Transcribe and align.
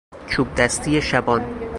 چوبدستی 0.27 1.01
شبان 1.01 1.45